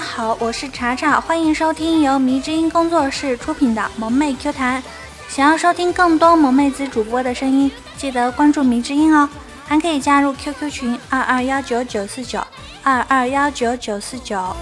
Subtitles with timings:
[0.00, 4.82] 好，我是查查，欢迎收听由迷之音工作室出品的萌妹 Q 弹。
[5.28, 9.28] 想要收听更多萌妹子主播的声音，记得关注迷之音哦，
[9.66, 12.40] 还可以加入 QQ 群二二幺九九四九
[12.82, 14.56] 二二幺九九四九。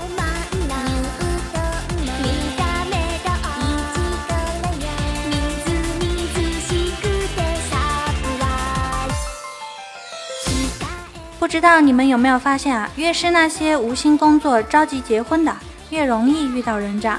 [11.38, 12.90] 不知道你们有没有发现啊？
[12.96, 15.56] 越是那些无心工作、着急结婚的，
[15.90, 17.18] 越容易遇到人渣；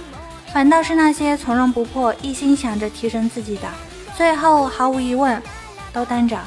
[0.54, 3.68] 反倒是那些从容不迫、一心想着提升自己的，
[4.18, 5.42] 最后毫无疑问
[5.94, 6.38] 都单着。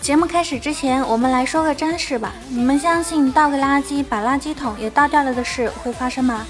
[0.00, 2.32] 节目开始之前，我们来说个真事吧。
[2.48, 6.46] 你们相信倒个垃圾把垃圾桶也倒掉了的事会发生吗？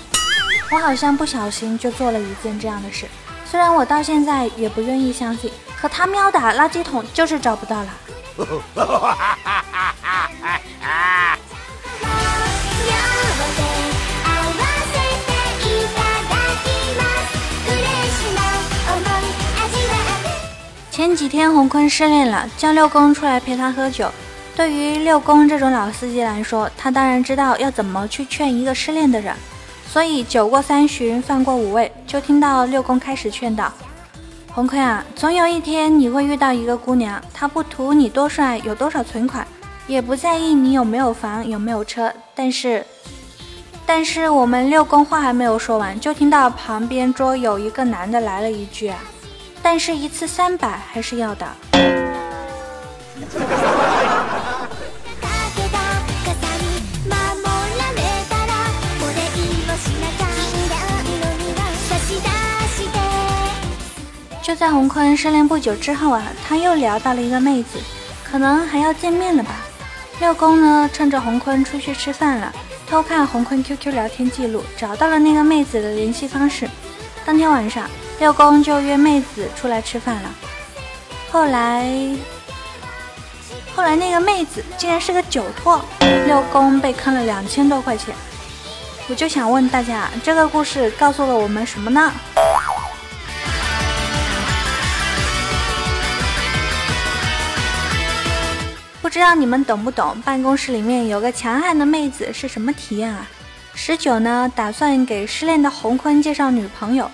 [0.71, 3.07] 我好像不小心就做了一件这样的事，
[3.45, 5.51] 虽然我到现在也不愿意相信，
[5.85, 7.89] 可他喵的垃圾桶就是找不到了。
[20.91, 24.11] 前几天洪坤失恋了，叫六公出来陪他喝酒。
[24.57, 29.37] 对于六公这种老司机来说，他当然知道要怎么去劝一个失恋的人，
[29.93, 33.71] 所以酒过三巡，饭过五味，就听到六公开始劝道。
[34.55, 39.45] 红坤啊，总有一天你会遇到一个姑娘，她不图你多帅，有多少存款，
[39.89, 42.13] 也不在意你有没有房，有没有车。
[42.37, 42.87] 但是，
[43.85, 48.97] 但是我们六公话还没有说完，就听到旁边桌有一个男的来了一句啊
[49.61, 51.49] ：“但是一次三百还是要的。”
[64.55, 67.77] 就在洪坤失恋不久之后啊，他又聊到了一个妹子，
[68.23, 69.51] 可能还要见面了吧。
[70.21, 72.55] 六公呢，趁着洪坤出去吃饭了，
[72.89, 76.71] 偷看洪坤 QQ 聊天记录，找到了那个妹子的联系方式。
[77.25, 77.91] 当天晚上，
[78.21, 80.31] 六公就约妹子出来吃饭了。
[81.33, 81.93] 后来，
[83.75, 85.85] 后来那个妹子竟然是个酒托，
[86.27, 88.15] 六公被坑了两千多块钱。
[89.09, 92.13] 我就想问大家，这个故事告诉了我们什么呢？
[99.05, 100.19] 不知道你们懂不懂？
[100.23, 103.27] 办公室里面有个强悍的妹子是什么体验啊？
[103.75, 107.11] 十九呢，打算给失恋的洪坤介绍女朋友。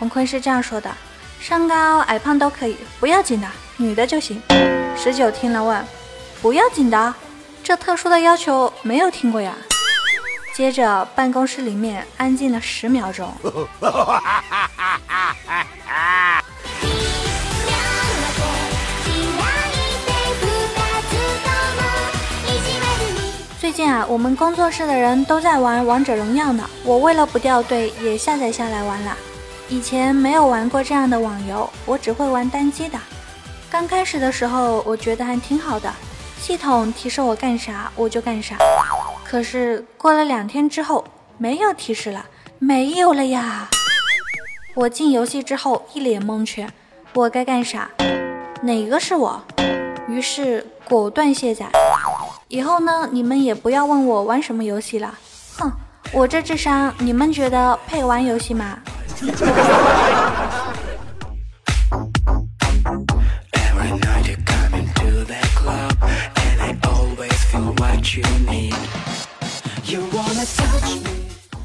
[0.00, 0.90] 洪坤是这样说的：
[1.38, 4.42] 身高矮胖都可以，不要紧的，女的就行。
[4.96, 5.80] 十九听了问：
[6.42, 7.14] 不要紧的？
[7.62, 9.54] 这特殊的要求没有听过呀。
[10.56, 13.32] 接着办公室里面安静了十秒钟。
[23.78, 26.68] 近啊，我们工作室的人都在玩王者荣耀呢。
[26.82, 29.16] 我为了不掉队，也下载下来玩了。
[29.68, 32.98] 以前没有玩过这样的网游，我只会玩单机的。
[33.70, 35.94] 刚开始的时候，我觉得还挺好的，
[36.40, 38.56] 系统提示我干啥我就干啥。
[39.24, 41.04] 可是过了两天之后，
[41.36, 42.26] 没有提示了，
[42.58, 43.68] 没有了呀。
[44.74, 46.68] 我进游戏之后一脸蒙圈，
[47.14, 47.88] 我该干啥？
[48.60, 49.40] 哪个是我？
[50.08, 51.66] 于是果断卸载。
[52.50, 55.12] 以后呢，你们也不要问我玩什么游戏了。
[55.58, 55.70] 哼，
[56.12, 58.78] 我这智商，你们觉得配玩游戏吗？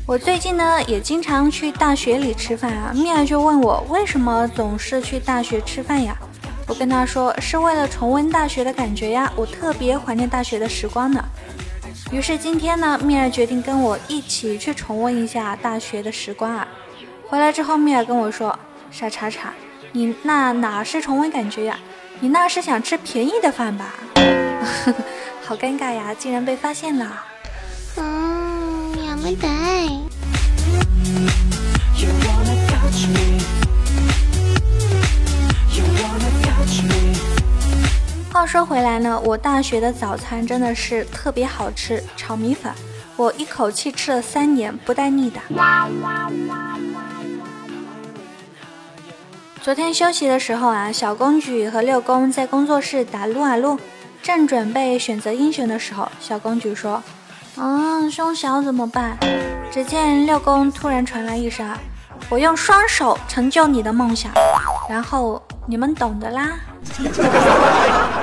[0.06, 2.92] 我最近呢，也经常去大学里吃饭啊。
[2.94, 6.18] 蜜儿就问我，为什么总是去大学吃饭呀？
[6.73, 11.25] 我跟他说是为了重温大学的感觉呀，我特别怀念大学的时光呢。
[12.11, 16.67] 于是今天呢，蜜儿决定跟我一起去重温一下大学的时光啊。
[17.27, 19.53] 回来之后，蜜儿跟我说：“傻叉叉，
[19.93, 21.79] 你那哪是重温感觉呀？
[22.21, 23.95] 你那是想吃便宜的饭吧？”
[25.45, 27.25] 好尴尬呀，竟然被发现了。
[27.97, 30.02] 嗯，やめた
[38.54, 42.72] 说回来呢，我大学的早餐真的是特别好吃，炒米粉，
[43.16, 45.42] 我一口气吃了三年不带腻的。
[49.60, 53.80] 昨天休息的时候啊，小公举和六公在工作室打撸啊撸，
[54.22, 57.02] 正准备选择英雄的时候，小公举说
[57.58, 59.18] ：“嗯，胸小怎么办？”
[59.74, 61.68] 只见六公突然传来一声
[62.30, 64.32] ：“我用双手成就你的梦想。”
[64.88, 66.52] 然后你们懂的啦。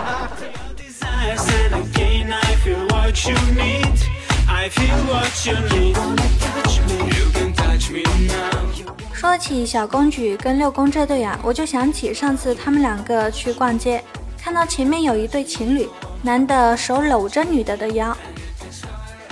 [9.12, 14.02] 说起小公举跟六公这对啊，我就想起上次他们两个去逛街，
[14.40, 15.88] 看到前面有一对情侣，
[16.22, 18.16] 男的手搂着女的的腰，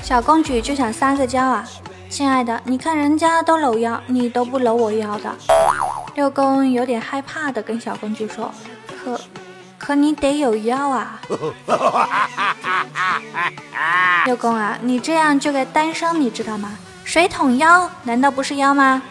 [0.03, 1.65] 小公举就想撒个娇啊，
[2.11, 5.33] 亲爱的，你看人家都搂腰，你都不搂我腰的。
[6.17, 8.53] 六公有点害怕的跟小公举说，
[9.05, 9.21] 可
[9.79, 11.21] 可你得有腰啊。
[14.27, 16.77] 六公啊，你这样就该单身，你知道吗？
[17.05, 19.03] 水桶腰难道不是腰吗？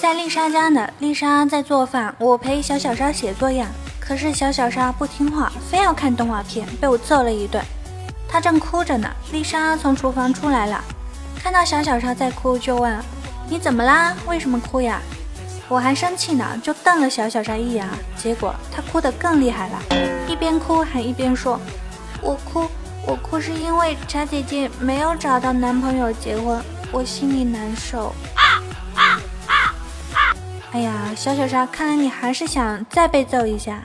[0.00, 3.66] 在丽莎家呢，丽莎在做饭，我陪小小莎写作业。
[4.00, 7.62] 可是小小莎不听话，非要看动画片，被我揍了一顿。
[8.26, 10.82] 她正哭着呢，丽莎从厨房出来了，
[11.48, 12.94] 看到小小莎在哭，就问
[13.48, 14.14] ：“你怎么啦？
[14.26, 15.00] 为什么哭呀？”
[15.66, 19.78] 我还生气呢，就瞪了小小莎一眼，结果她哭得更厉害了，
[20.28, 21.58] 一边哭还一边说
[22.20, 22.68] ：“我哭，
[23.06, 26.62] 我哭是因为茶姐姐没有找到男朋友结婚，
[26.92, 28.14] 我心里难受。”
[30.72, 33.82] 哎呀，小小莎，看来你还是想再被揍一下。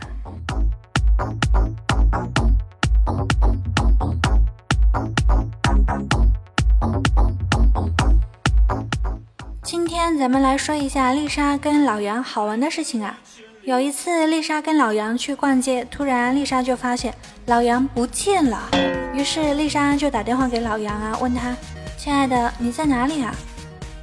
[10.04, 13.18] 天咱们来说一下丽莎跟老杨好玩的事情啊。
[13.64, 17.16] 有一次，丽莎跟老杨去逛街，突然丽莎就发现
[17.46, 18.70] 老杨不见了。
[19.14, 21.56] 于是丽莎就打电话给老杨啊，问他
[21.98, 23.34] ：“亲爱的，你在哪里啊？”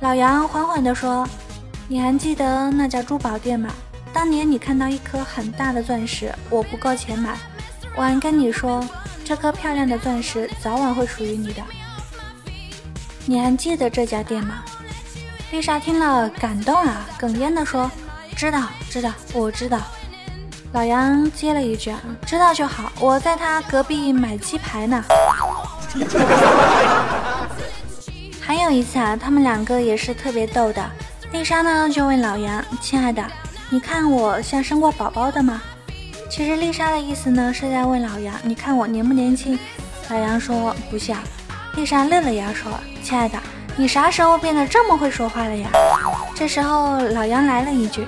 [0.00, 1.28] 老杨缓缓地说
[1.86, 3.68] ：“你还记得那家珠宝店吗？
[4.10, 7.36] 当年你看到一颗很大的钻石，我不够钱买，
[7.94, 8.82] 我还跟你说，
[9.22, 11.62] 这颗漂亮的钻石早晚会属于你的。
[13.26, 14.64] 你还记得这家店吗？”
[15.50, 17.90] 丽莎听了，感动啊，哽咽地说
[18.36, 19.80] ：“知道，知道，我知道。”
[20.72, 21.92] 老杨接了一句
[22.24, 25.04] ：“知道就好，我在他隔壁买鸡排呢。
[28.40, 30.88] ”还有一次啊，他们两个也是特别逗的。
[31.32, 33.24] 丽莎呢就问老杨：“亲爱的，
[33.70, 35.60] 你看我像生过宝宝的吗？”
[36.30, 39.58] 其实丽莎的意思呢是在问老杨：“你看我年不年轻？”
[40.10, 41.18] 老杨说：“不像。”
[41.74, 42.70] 丽莎乐了呀，说
[43.02, 43.36] ：“亲爱的。”
[43.80, 45.70] 你啥时候变得这么会说话了呀？
[46.34, 48.04] 这时候老杨来了一句：“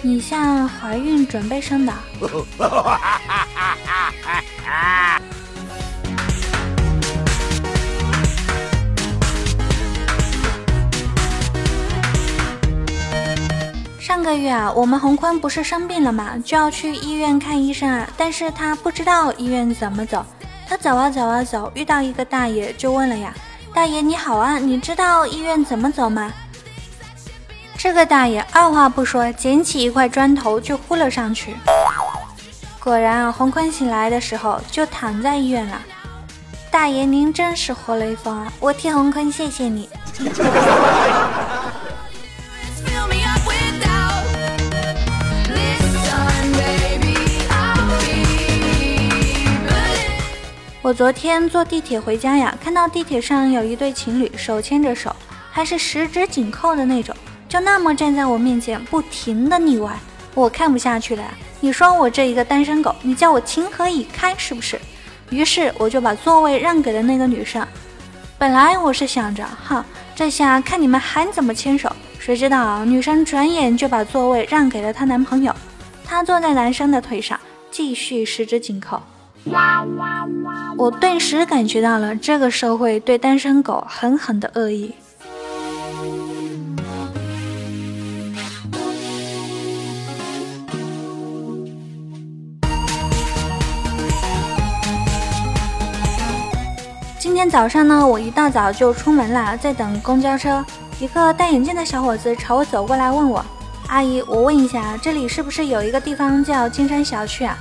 [0.00, 1.92] 你像怀孕准备生的。
[13.98, 16.34] 上个月啊，我们洪坤不是生病了吗？
[16.44, 20.24] 就要去医院看医生啊，但是他不知道医院怎么走。
[20.68, 23.34] 他走啊走啊走，遇到一个大爷，就问了呀。
[23.74, 26.32] 大爷你好啊，你知道医院怎么走吗？
[27.76, 31.54] 这个大爷二话不说，捡起一块砖头就呼了上去。
[32.80, 35.80] 果然啊，洪坤醒来的时候就躺在医院了。
[36.70, 38.52] 大爷您真是活雷锋啊！
[38.58, 39.88] 我替洪坤谢谢你。
[50.80, 55.14] 我昨天坐地铁回家呀，看到地铁上有一对情侣手牵着手，
[55.50, 57.14] 还是十指紧扣的那种，
[57.48, 59.92] 就那么站在我面前不停的腻歪，
[60.34, 61.30] 我看不下去了呀！
[61.58, 64.80] 你说我这一个单身狗，你叫我情何以堪是不是？
[65.30, 67.66] 于是我就把座位让给了那个女生。
[68.38, 71.90] 本来我是想着，哈，这下看你们还怎么牵手？
[72.20, 75.52] 谁知道女生转眼就把座位让给了她男朋友，
[76.04, 79.02] 她坐在男生的腿上，继续十指紧扣。
[80.76, 84.94] 我顿时感觉到了这个社会对单身狗狠狠的恶意。
[97.18, 100.64] 今天早上呢，我一大早就出门了，在等公交车。
[101.00, 103.44] 一个戴眼镜的小伙子朝我走过来，问我
[103.86, 107.56] ：“阿姨，我问一下，这里是不是有一个地方叫金山小区啊？”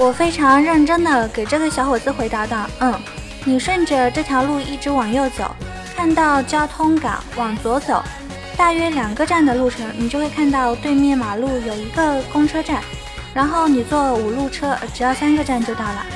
[0.00, 2.98] 我非常认真的给这个小伙子回答道：“嗯，
[3.44, 5.54] 你顺着这条路一直往右走，
[5.94, 8.02] 看到交通岗，往左走，
[8.56, 12.80] 大约两个站的路程，你就会看到对面马路有一个公车站，
[13.34, 16.06] 然后你坐五路车，只要三个站就到了。”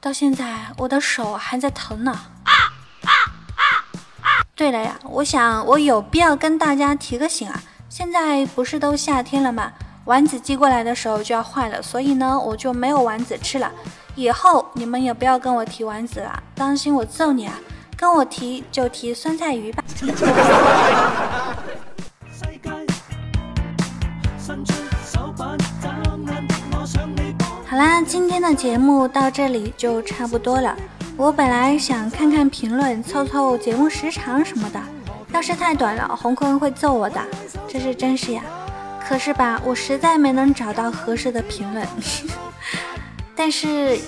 [0.00, 2.18] 到现在我的手还在疼呢。
[4.62, 9.72] 对了呀，我想我有必要跟大家提个醒啊，现在不是都夏天了吗？
[10.04, 13.72] 丸子寄过来的时候就要坏了，所以呢，我就没有丸子吃了。
[14.14, 17.58] 以后你们也不要跟我提丸子了，当心我揍你啊！
[17.96, 19.82] 跟我提就提酸菜鱼吧。
[27.66, 30.76] 好啦，今天的节目到这里就差不多了。
[31.16, 34.80] 我本来想看看评论，凑凑节目时长什么的，
[35.32, 37.20] 要是太短了，红坤会揍我的，
[37.68, 38.42] 这是真事呀。
[39.06, 41.86] 可是吧，我实在没能找到合适的评论。
[43.36, 43.98] 但是，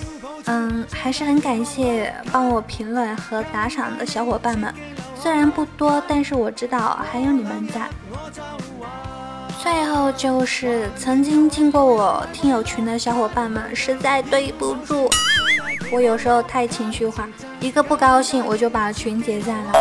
[0.45, 4.73] 嗯，还是很感谢帮我评论和打赏的小伙伴们，
[5.17, 7.87] 虽然不多，但是我知道还有你们在。
[9.61, 15.09] 最后就是曾经进过我听友群的小伙伴们，实在对不住，
[15.95, 17.25] 我有时候太情绪化，
[17.61, 19.71] 一个不高兴我就把群解散了。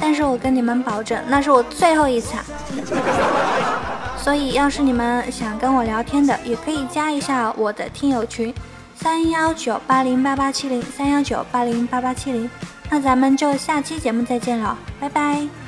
[0.00, 2.36] 但是我跟你们保证，那是我最后一次。
[4.18, 8.52] 所以，要是你们想跟我聊天的，也可以加一下我的听友群。
[8.96, 12.50] 三幺九八零八八七零，三幺九八零八八七零，
[12.90, 15.61] 那咱们就下期节目再见了，拜拜。